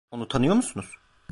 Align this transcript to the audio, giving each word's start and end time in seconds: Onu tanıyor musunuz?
Onu 0.11 0.27
tanıyor 0.27 0.55
musunuz? 0.55 0.91